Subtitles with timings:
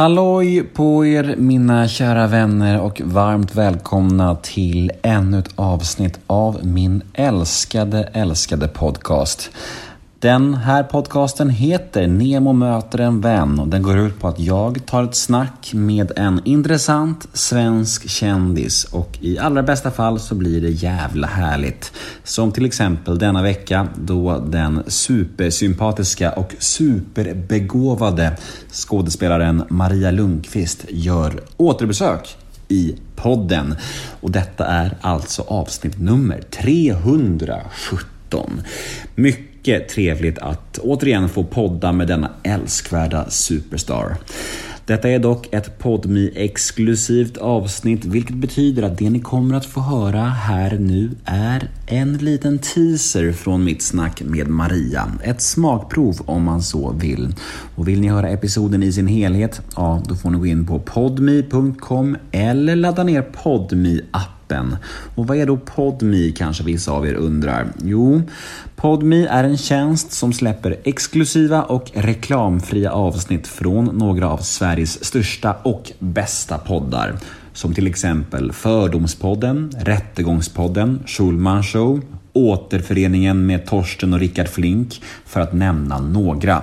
[0.00, 7.02] Halloj på er mina kära vänner och varmt välkomna till ännu ett avsnitt av min
[7.14, 9.50] älskade, älskade podcast.
[10.20, 14.86] Den här podcasten heter Nemo möter en vän och den går ut på att jag
[14.86, 20.60] tar ett snack med en intressant svensk kändis och i allra bästa fall så blir
[20.60, 21.92] det jävla härligt.
[22.24, 28.36] Som till exempel denna vecka då den supersympatiska och superbegåvade
[28.72, 32.36] skådespelaren Maria Lundqvist gör återbesök
[32.68, 33.74] i podden.
[34.20, 38.62] Och detta är alltså avsnitt nummer 317.
[39.14, 44.16] Mycket mycket trevligt att återigen få podda med denna älskvärda superstar.
[44.86, 49.80] Detta är dock ett podmi exklusivt avsnitt vilket betyder att det ni kommer att få
[49.80, 55.12] höra här nu är en liten teaser från mitt snack med Maria.
[55.22, 57.34] Ett smakprov om man så vill.
[57.74, 60.78] Och vill ni höra episoden i sin helhet, ja då får ni gå in på
[60.78, 64.76] podmi.com eller ladda ner podmi appen appen.
[65.14, 67.66] Och vad är då PodMe kanske vissa av er undrar?
[67.84, 68.22] Jo,
[68.76, 75.56] PodMe är en tjänst som släpper exklusiva och reklamfria avsnitt från några av Sveriges största
[75.62, 77.18] och bästa poddar.
[77.52, 82.00] Som till exempel Fördomspodden, Rättegångspodden, Schulman Show,
[82.32, 86.62] Återföreningen med Torsten och Rickard Flink, för att nämna några.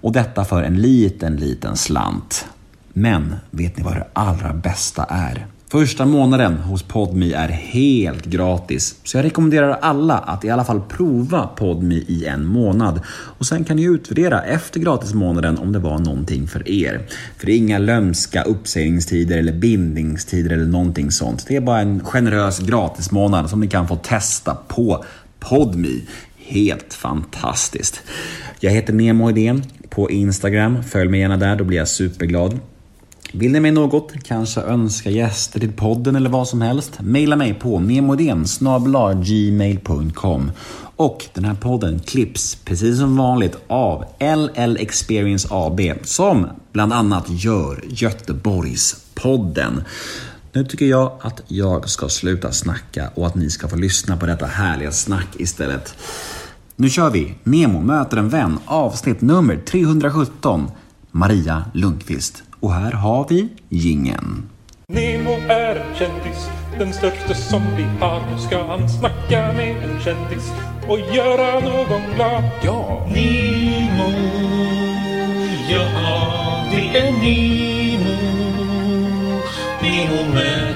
[0.00, 2.46] Och detta för en liten, liten slant.
[2.92, 5.46] Men vet ni vad det allra bästa är?
[5.72, 10.80] Första månaden hos Podme är helt gratis, så jag rekommenderar alla att i alla fall
[10.80, 13.00] prova Podme i en månad.
[13.08, 17.06] Och sen kan ni utvärdera efter gratismånaden om det var någonting för er.
[17.36, 21.44] För det är inga lömska uppsägningstider eller bindningstider eller någonting sånt.
[21.48, 25.04] Det är bara en generös gratismånad som ni kan få testa på
[25.38, 26.00] Podme.
[26.36, 28.02] Helt fantastiskt.
[28.60, 30.82] Jag heter Nemo Idén på Instagram.
[30.82, 32.60] Följ mig gärna där, då blir jag superglad.
[33.32, 37.00] Vill ni mig något, kanske önska gäster till podden eller vad som helst?
[37.00, 38.44] Maila mig på nemodén
[39.24, 40.52] gmail.com
[40.96, 47.24] Och den här podden klipps precis som vanligt av LL Experience AB som bland annat
[47.28, 49.82] gör Göteborgspodden.
[50.52, 54.26] Nu tycker jag att jag ska sluta snacka och att ni ska få lyssna på
[54.26, 55.94] detta härliga snack istället.
[56.76, 57.34] Nu kör vi!
[57.44, 60.70] Nemo möter en vän avsnitt nummer 317
[61.10, 62.42] Maria Lundqvist.
[62.60, 64.48] Och här har vi gingen.
[64.88, 66.48] Nemo är en kändis,
[66.78, 68.20] den största som vi har.
[68.32, 70.52] Nu ska han snacka med en kändis
[70.88, 72.44] och göra någon glad.
[72.62, 73.06] Ja!
[73.14, 74.10] Nemo,
[75.70, 75.86] ja
[76.70, 78.16] det är Nemo.
[79.82, 80.69] Nemo möter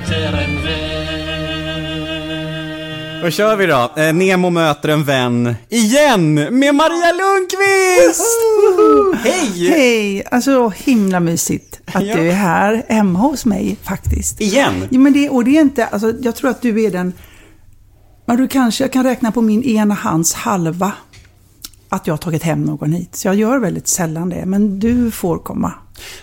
[3.25, 3.91] Då kör vi då.
[3.97, 8.23] Eh, Nemo möter en vän igen med Maria Lundqvist!
[9.25, 9.69] Hej!
[9.69, 10.25] Hej!
[10.31, 12.17] Alltså himla mysigt att ja.
[12.17, 14.41] du är här hemma hos mig faktiskt.
[14.41, 14.89] Igen?
[14.91, 17.13] Ja, men det, och det är inte, alltså jag tror att du är den,
[18.27, 20.93] men du kanske, jag kan räkna på min ena hands halva
[21.89, 23.17] att jag har tagit hem någon hit.
[23.17, 25.73] Så jag gör väldigt sällan det, men du får komma.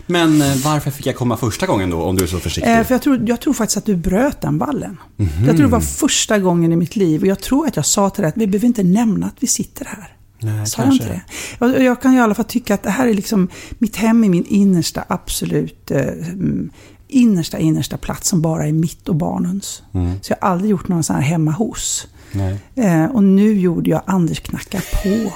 [0.06, 2.78] Men eh, varför fick jag komma första gången då, om du är så försiktig?
[2.78, 4.98] Eh, för jag tror, jag tror faktiskt att du bröt den ballen.
[5.18, 5.48] Mm -hmm.
[5.48, 7.22] Jag tror det var första gången i mitt liv.
[7.22, 9.48] Och jag tror att jag sa till dig att vi behöver inte nämna att vi
[9.48, 10.16] sitter här.
[10.40, 11.22] Nej, Sa jag inte det?
[11.60, 13.50] Jag, jag, kan i alla fall tycka att det här är liksom
[13.80, 16.04] mitt hem i min innersta, absolut eh,
[17.08, 19.84] innersta, innersta plats som bara är mitt och barnens.
[19.94, 20.20] Mm.
[20.22, 22.08] Så jag har aldrig gjort någon sån här hemma hos.
[22.76, 25.34] Eh, och nu gjorde jag Anders knackar på.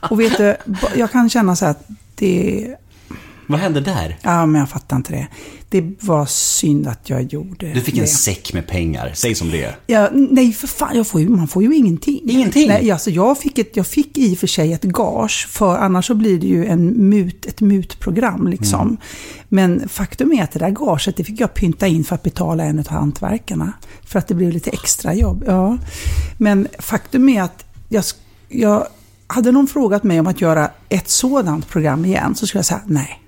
[0.10, 0.56] och vet du,
[0.96, 2.76] jag kan känna så här att det
[3.46, 4.18] vad hände där?
[4.22, 5.26] Ja, men jag fattar inte det.
[5.68, 8.00] Det var synd att jag gjorde Du fick det.
[8.00, 9.76] en säck med pengar, säg som det är.
[9.86, 12.20] Ja, nej, för fan, jag får ju, man får ju ingenting.
[12.30, 12.68] Ingenting?
[12.68, 16.06] Nej, alltså jag fick, ett, jag fick i och för sig ett gage, för annars
[16.06, 18.80] så blir det ju en mut, ett mutprogram liksom.
[18.80, 18.96] Mm.
[19.48, 22.64] Men faktum är att det där gaget, det fick jag pynta in för att betala
[22.64, 23.72] en av hantverkarna.
[24.06, 25.44] För att det blev lite extra jobb.
[25.46, 25.78] Ja.
[26.38, 28.04] Men faktum är att jag,
[28.48, 28.86] jag
[29.26, 32.80] hade någon frågat mig om att göra ett sådant program igen, så skulle jag säga
[32.86, 33.20] nej.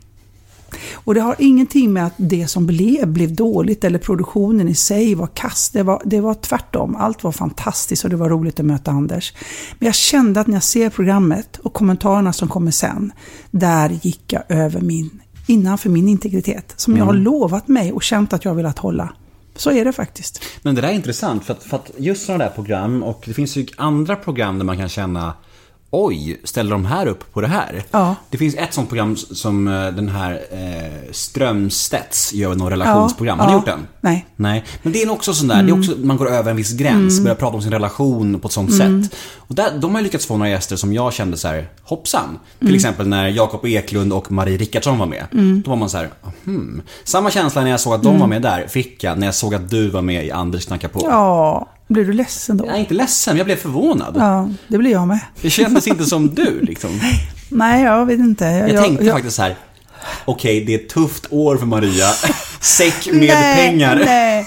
[0.94, 5.14] Och det har ingenting med att det som blev, blev dåligt eller produktionen i sig
[5.14, 5.70] var kass.
[5.70, 6.96] Det var, det var tvärtom.
[6.96, 9.34] Allt var fantastiskt och det var roligt att möta Anders.
[9.78, 13.12] Men jag kände att när jag ser programmet och kommentarerna som kommer sen,
[13.50, 16.74] där gick jag över min, innanför min integritet.
[16.76, 16.98] Som mm.
[16.98, 17.24] jag har mm.
[17.24, 19.12] lovat mig och känt att jag velat hålla.
[19.56, 20.42] Så är det faktiskt.
[20.62, 23.34] Men det där är intressant för att, för att just sådana där program och det
[23.34, 25.34] finns ju andra program där man kan känna
[25.90, 27.84] Oj, ställer de här upp på det här?
[27.90, 28.14] Ja.
[28.30, 33.38] Det finns ett sånt program som eh, den här eh, Strömstedts gör något relationsprogram.
[33.38, 33.56] Har ni Ja.
[33.58, 33.86] gjort den?
[34.00, 34.26] Nej.
[34.36, 36.72] Nej, men det är också sån där, det är också, man går över en viss
[36.72, 39.14] gräns, börjar prata om sin relation på ett sånt sätt.
[39.36, 42.38] Och där, de har lyckats få några gäster som jag kände så här, hoppsan.
[42.58, 45.26] Till exempel när Jakob Eklund och Marie Rickardsson var med.
[45.64, 46.10] Då var man så här,
[46.44, 46.82] hmm.
[47.04, 49.54] Samma känsla när jag såg att de var med där, fick jag när jag såg
[49.54, 51.00] att du var med i Anders knackar på.
[51.04, 52.66] Ja, blir du ledsen då?
[52.66, 54.16] Jag är inte ledsen, jag blev förvånad.
[54.18, 55.20] Ja, det blir jag med.
[55.42, 56.90] Det kändes inte som du liksom.
[57.48, 58.44] Nej, jag vet inte.
[58.44, 59.56] Jag, Jag tänkte jag, faktiskt så här.
[60.24, 62.10] Okej, det är ett tufft år för Maria.
[62.60, 64.02] Säck med nej, pengar.
[64.04, 64.46] Nej,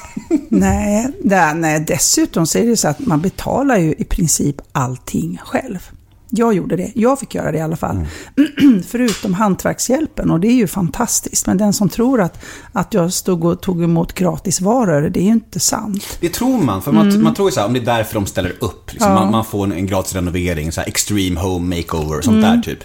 [0.50, 5.41] nej, nej, nej, dessutom så är det så att man betalar ju i princip allting
[5.44, 5.89] själv.
[6.29, 6.91] Jag gjorde det.
[6.95, 8.05] Jag fick göra det i alla fall.
[8.87, 11.47] Förutom hantverkshjälpen och det är ju fantastiskt.
[11.47, 15.31] Men den som tror att, att jag stod och tog emot gratisvaror, det är ju
[15.31, 16.17] inte sant.
[16.19, 18.25] Det tror man, för man, man tror ju så här, om det är därför de
[18.25, 18.93] ställer upp.
[18.93, 19.13] Liksom.
[19.13, 22.61] Man, man får en, en gratis renovering, så här extreme home makeover och sånt där
[22.61, 22.79] typ.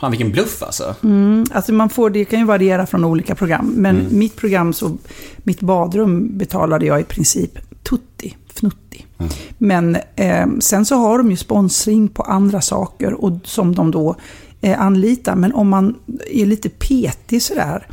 [0.00, 0.94] Fan vilken bluff alltså.
[1.52, 3.72] Alltså man får, det kan ju variera från olika program.
[3.76, 4.96] Men mitt program, så,
[5.38, 8.36] mitt badrum betalade jag i princip tutti,
[9.58, 14.16] Men eh, sen så har de ju sponsring på andra saker och, som de då
[14.60, 15.34] eh, anlitar.
[15.34, 15.94] Men om man
[16.30, 17.86] är lite petig sådär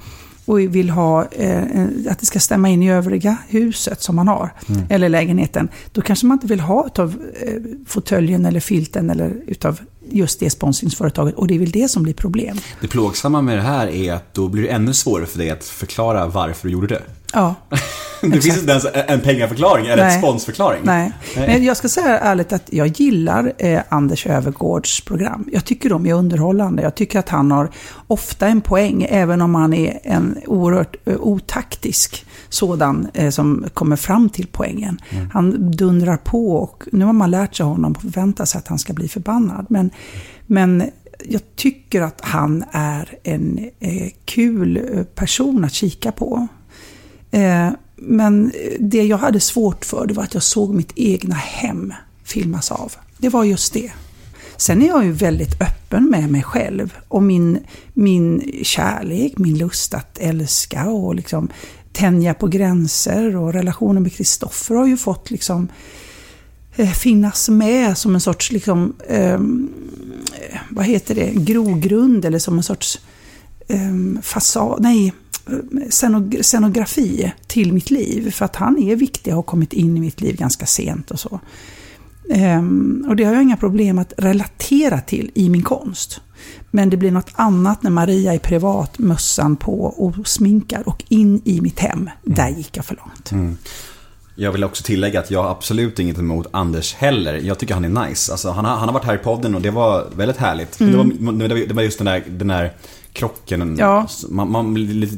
[0.46, 1.64] och vill ha eh,
[2.10, 4.50] att det ska stämma in i övriga huset som man har,
[4.90, 7.54] eller lägenheten, då kanske man inte vill ha utav eh,
[7.88, 9.80] fåtöljen eller filten eller utav
[10.10, 11.36] just det sponsringsföretaget.
[11.36, 12.58] Och det är väl det som blir problem.
[12.82, 15.64] Det plågsamma med det här är att då blir det ännu svårare för dig att
[15.64, 17.02] förklara varför du gjorde det.
[17.34, 17.56] Ja.
[18.32, 20.16] Det finns inte ens en pengaförklaring eller Nej.
[20.16, 20.82] en sponsförklaring.
[20.84, 21.12] Nej.
[21.36, 25.50] Men jag ska säga ärligt att jag gillar eh, Anders Övergårds program.
[25.52, 26.84] Jag tycker de är underhållande.
[26.84, 27.70] Jag tycker att han har
[28.08, 33.96] ofta en poäng, även om han är en oerhört eh, otaktisk sådan eh, som kommer
[33.96, 35.02] fram till poängen.
[35.34, 38.80] Han dundrar på och nu har man lärt sig honom och förväntar sig att han
[38.80, 39.66] ska bli förbannad.
[39.70, 39.90] Men,
[40.46, 40.84] men
[41.24, 46.48] jag tycker att han är en eh, kul person att kika på.
[47.32, 51.94] Eh, men det jag hade svårt för det var att jag såg mitt egna hem
[52.24, 52.94] filmas av.
[53.18, 53.92] Det var just det.
[54.58, 57.60] Sen är jag ju väldigt öppen med mig själv och min,
[57.94, 61.50] min kärlek, min lust att älska och liksom
[61.92, 65.68] tänja på gränser och relationen med Kristoffer har ju fått liksom
[66.76, 69.40] eh, finnas med som en sorts liksom, eh,
[70.70, 73.00] vad heter det, grogrund eller som en sorts
[73.68, 75.14] eh, fasad, nej,
[76.42, 78.32] scenografi till mitt liv.
[78.32, 81.20] För att han är viktig och har kommit in i mitt liv ganska sent och
[81.20, 81.40] så.
[82.32, 86.22] Ehm, och det har jag inga problem att relatera till i min konst.
[86.72, 91.42] Men det blir något annat när Maria är privat, mössan på och sminkar och in
[91.46, 92.10] i mitt hem.
[92.24, 93.32] Där gick jag för långt.
[94.38, 97.34] Jag vill också tillägga att jag har absolut inget emot Anders heller.
[97.34, 98.32] Jag tycker han är nice.
[98.32, 100.80] Alltså, han, har, han har varit här i podden och det var väldigt härligt.
[100.82, 102.74] Var, det var- det var just den där, den där
[103.16, 103.62] krocken.
[103.62, 103.76] Mm.
[103.80, 104.08] Ja.
[104.30, 104.74] Man, man,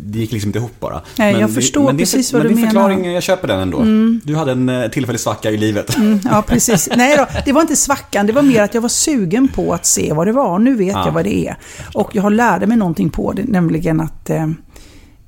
[0.05, 1.01] det gick liksom inte ihop bara.
[1.17, 2.89] Nej, jag det- förstår men det precis för, vad men du din menar.
[2.89, 3.83] förklaring, jag köper den ändå.
[4.23, 5.97] Du hade en eh, tillfällig svacka i livet.
[5.97, 6.89] Mm, ja, precis.
[6.97, 8.27] Nej då, det var inte svackan.
[8.27, 10.59] Det var mer att jag var sugen på att se vad det var.
[10.59, 11.05] Nu vet Ja.
[11.05, 11.57] jag vad det är.
[11.93, 14.43] Och jag har lärde mig någonting på det, nämligen att eh,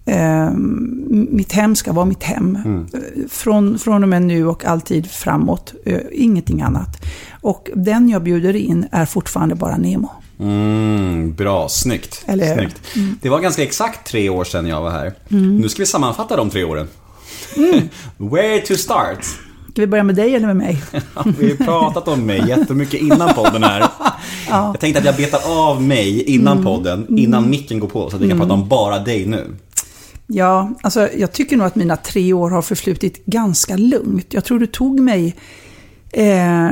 [0.06, 0.52] eh,
[1.30, 2.56] mitt hem ska vara mitt hem.
[2.94, 3.00] Eh,
[3.30, 5.74] Från, från och med nu och alltid framåt.
[5.86, 7.06] Eh, ingenting annat.
[7.42, 10.12] Och den jag bjuder in är fortfarande bara Nemo.
[10.40, 12.24] Mm, bra, snyggt.
[12.28, 12.82] Eller snyggt.
[13.22, 15.14] Det var ganska exakt tre år sedan jag var här.
[15.32, 15.58] Mm.
[15.58, 16.88] Nu ska vi sammanfatta de tre åren.
[18.18, 19.26] Where to start?
[19.72, 20.84] Ska vi börja med dig eller med mig?
[21.40, 23.88] Vi har pratat om mig jättemycket innan podden här.
[24.50, 26.66] Jag tänkte att jag betar av mig innan Mm.
[26.66, 29.48] podden, innan micken går på, så att vi kan prata om bara dig nu.
[30.28, 34.26] Ja, alltså jag tycker nog att mina tre år har förflutit ganska lugnt.
[34.30, 35.36] Jag tror du tog mig
[36.12, 36.68] eh,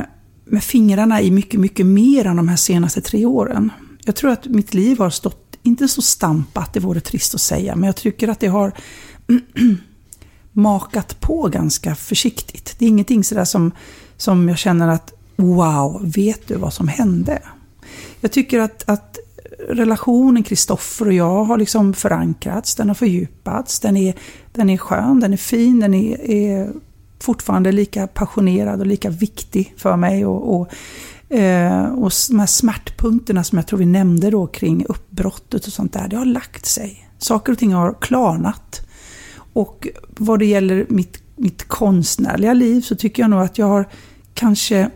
[0.50, 3.72] med fingrarna i mycket, mycket mer än de här senaste tre åren.
[4.04, 7.76] Jag tror att mitt liv har stått, inte så stampat, det vore trist att säga,
[7.76, 8.72] men jag tycker att det har
[10.52, 12.76] makat på ganska försiktigt.
[12.78, 13.72] Det är ingenting sådär som,
[14.16, 17.42] som jag känner att wow, vet du vad som hände?
[18.20, 19.18] Jag tycker att, att
[19.68, 24.14] relationen Kristoffer och jag har liksom förankrats, den har fördjupats, den är,
[24.52, 26.72] den är skön, den är fin, den är, är
[27.20, 30.26] fortfarande lika passionerad och lika viktig för mig.
[30.26, 30.68] Och, och,
[31.36, 35.92] eh, och de här smärtpunkterna som jag tror vi nämnde då kring uppbrottet och sånt
[35.92, 37.08] där, det har lagt sig.
[37.18, 38.80] Saker och ting har klarnat.
[39.52, 43.88] Och vad det gäller mitt, mitt konstnärliga liv så tycker jag nog att jag har
[44.34, 44.90] kanske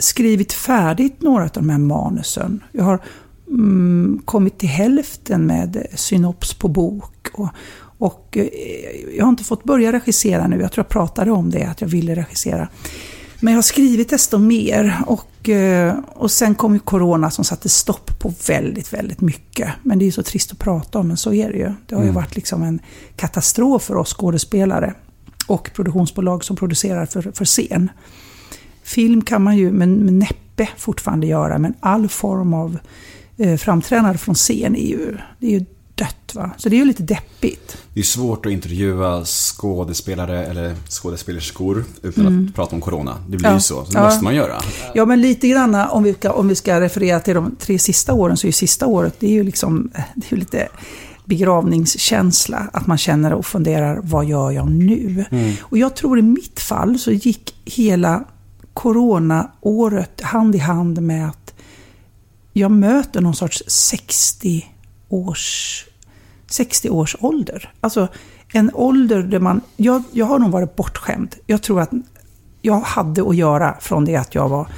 [0.00, 2.62] skrivit färdigt några av de här manusen.
[2.72, 3.02] Jag har
[3.48, 7.28] mm, kommit till hälften med synops på bok.
[7.32, 7.48] Och,
[7.98, 8.46] och eh,
[9.16, 10.60] jag har inte fått börja regissera nu.
[10.60, 12.68] Jag tror jag pratade om det, att jag ville regissera.
[13.40, 17.68] Men jag har skrivit desto mer och, eh, och sen kom ju Corona som satte
[17.68, 19.68] stopp på väldigt, väldigt mycket.
[19.82, 21.72] Men det är ju så trist att prata om, men så är det ju.
[21.86, 22.80] Det har ju varit liksom en
[23.16, 24.94] katastrof för oss skådespelare
[25.46, 27.90] och produktionsbolag som producerar för, för scen.
[28.82, 32.78] Film kan man ju med, med näppe fortfarande göra, men all form av
[33.36, 36.34] eh, framträdande från scen är ju, det är ju dött.
[36.34, 36.50] Va?
[36.56, 37.76] Så det är ju lite deppigt.
[37.94, 43.16] Det är svårt att intervjua skådespelare eller skådespelerskor utan att prata om corona.
[43.28, 43.54] Det blir Ja.
[43.54, 43.84] ju så.
[43.84, 44.04] Så det Ja.
[44.04, 44.60] måste man göra.
[44.94, 48.12] Ja, men lite grann om vi, ska, om vi ska referera till de tre sista
[48.12, 50.68] åren, så är ju sista året, det är ju liksom, det är ju lite
[51.24, 52.68] begravningskänsla.
[52.72, 55.24] Att man känner och funderar, vad gör jag nu?
[55.60, 58.24] Och jag tror i mitt fall så gick hela
[58.72, 61.54] coronaåret hand i hand med att
[62.52, 64.66] jag möter någon sorts 60
[65.14, 65.84] års
[66.46, 67.72] 60 års ålder.
[67.80, 68.08] Alltså
[68.52, 69.60] en ålder där man...
[69.76, 71.34] Jag, jag har nog varit bortskämd.
[71.46, 71.90] Jag tror att
[72.62, 74.68] jag hade att göra från det att jag var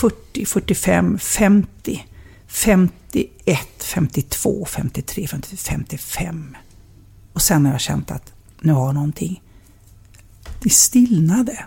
[0.00, 2.06] 40, 45, 50,
[2.46, 6.56] 51, 52, 53, 54, 55.
[7.32, 9.42] Och sen har jag känt att nu har jag någonting.
[10.62, 11.64] Det stillnade.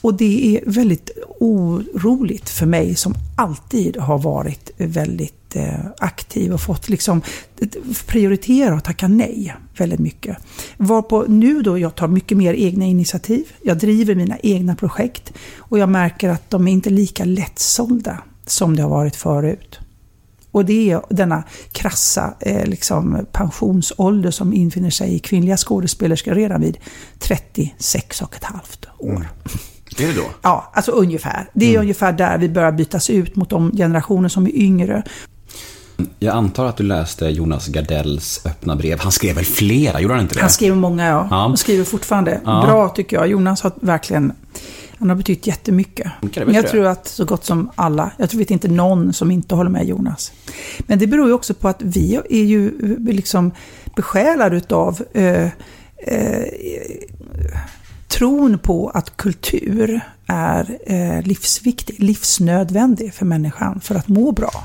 [0.00, 1.10] Och det är väldigt
[1.40, 5.41] oroligt för mig som alltid har varit väldigt
[5.98, 7.22] aktiv och fått liksom
[8.06, 10.36] prioritera och tacka nej väldigt mycket.
[10.76, 13.44] Varpå nu då jag tar mycket mer egna initiativ.
[13.62, 18.76] Jag driver mina egna projekt och jag märker att de är inte lika lättsålda som
[18.76, 19.78] det har varit förut.
[20.50, 26.60] Och det är denna krassa eh, liksom, pensionsålder som infinner sig i kvinnliga skådespelerskor redan
[26.60, 26.78] vid
[27.18, 29.28] 36 och ett halvt år.
[29.98, 30.24] Är det då?
[30.42, 31.50] Ja, alltså ungefär.
[31.54, 35.02] Det är ungefär där vi börjar bytas ut mot de generationer som är yngre.
[36.18, 38.98] Jag antar att du läste Jonas Gardells öppna brev.
[39.00, 40.00] Han skrev väl flera?
[40.00, 40.40] Gjorde han inte det?
[40.40, 41.28] Han skriver många, ja.
[41.30, 41.46] Ja.
[41.46, 42.40] Och skriver fortfarande.
[42.44, 42.64] Ja.
[42.66, 43.28] Bra tycker jag.
[43.28, 44.32] Jonas har verkligen...
[44.98, 46.12] Han har betytt jättemycket.
[46.20, 49.30] Det Men jag tror att så gott som alla, jag tror vet inte någon som
[49.30, 50.32] inte håller med Jonas.
[50.78, 53.52] Men det beror ju också på att vi är ju liksom
[53.96, 55.44] besjälade utav eh,
[55.96, 56.44] eh,
[58.08, 64.64] tron på att kultur är eh, livsviktig, livsnödvändig för människan för att må bra.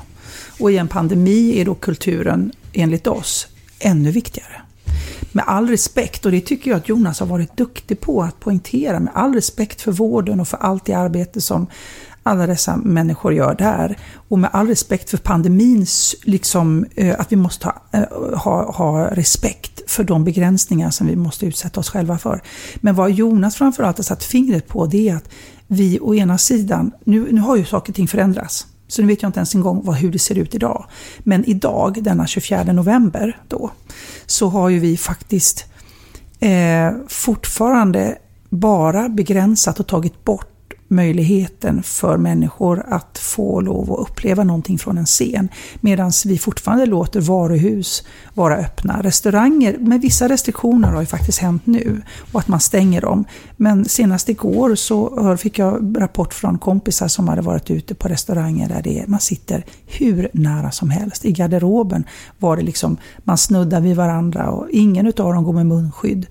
[0.58, 3.46] Och i en pandemi är då kulturen, enligt oss,
[3.78, 4.62] ännu viktigare.
[5.32, 9.00] Med all respekt, och det tycker jag att Jonas har varit duktig på att poängtera,
[9.00, 11.66] med all respekt för vården och för allt det arbete som
[12.22, 13.98] alla dessa människor gör där.
[14.28, 19.10] Och med all respekt för pandemins, liksom, eh, att vi måste ha, eh, ha, ha
[19.10, 22.42] respekt för de begränsningar som vi måste utsätta oss själva för.
[22.76, 25.28] Men vad Jonas framförallt har satt fingret på det är att
[25.66, 28.66] vi å ena sidan, nu, nu har ju saker och ting förändrats.
[28.88, 30.86] Så nu vet jag inte ens en gång vad, hur det ser ut idag.
[31.18, 33.70] Men idag, denna 24 november då,
[34.26, 35.64] så har ju vi faktiskt
[36.40, 38.18] eh, fortfarande
[38.48, 40.57] bara begränsat och tagit bort
[40.88, 45.48] möjligheten för människor att få lov att uppleva någonting från en scen.
[45.80, 48.04] Medan vi fortfarande låter varuhus
[48.34, 49.02] vara öppna.
[49.02, 52.02] Restauranger, med vissa restriktioner har ju faktiskt hänt nu
[52.32, 53.24] och att man stänger dem.
[53.56, 58.68] Men senast igår så fick jag rapport från kompisar som hade varit ute på restauranger
[58.68, 61.24] där det är, man sitter hur nära som helst.
[61.24, 62.04] I garderoben
[62.38, 66.26] var det liksom, man snuddar vid varandra och ingen utav dem går med munskydd.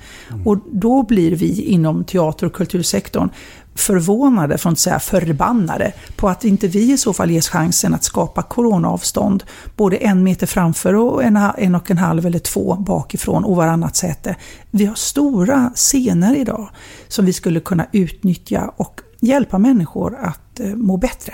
[0.46, 3.30] Och då blir vi inom teater och kultursektorn
[3.78, 7.94] förvånade, för att inte säga förbannade, på att inte vi i så fall ges chansen
[7.94, 9.44] att skapa coronaavstånd
[9.76, 13.96] både en meter framför och en, en och en halv eller två bakifrån och varannat
[13.96, 14.36] säte.
[14.72, 16.70] Vi har stora scener idag
[17.08, 21.34] som vi skulle kunna utnyttja och hjälpa människor att eh, må bättre.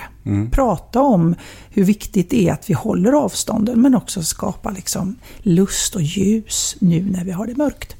[0.52, 1.34] Prata om
[1.70, 6.76] hur viktigt det är att vi håller avstånden men också skapa liksom lust och ljus
[6.78, 7.96] nu när vi har det mörkt.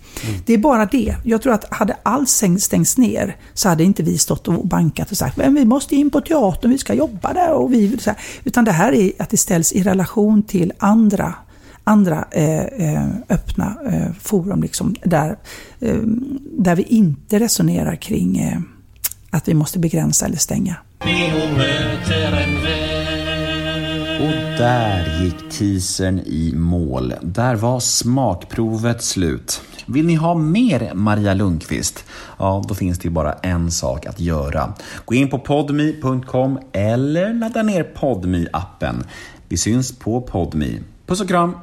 [0.47, 1.17] Det är bara det.
[1.25, 5.11] Jag tror att hade allt stäng- stängts ner så hade inte vi stått och bankat
[5.11, 7.53] och sagt men vi måste in på teatern, vi ska jobba där.
[7.53, 8.19] Och vi, så här.
[8.45, 11.35] Utan det här är att det ställs i relation till andra
[11.87, 15.39] andra eh, eh, öppna eh, forum liksom, där,
[15.81, 15.97] eh,
[16.59, 18.59] där vi inte resonerar kring eh,
[19.31, 20.77] att vi måste begränsa eller stänga.
[21.05, 27.15] Vi möter en vän Och där gick teasern i mål.
[27.23, 29.63] Där var smakprovet slut.
[29.87, 32.05] Vill ni ha mer Maria Lundqvist?
[32.39, 34.73] Ja, då finns det ju bara en sak att göra.
[35.05, 39.05] Gå in på podmi.com eller ladda ner podmi-appen.
[39.49, 40.81] Vi syns på podmi.
[41.07, 41.55] Puss och kram!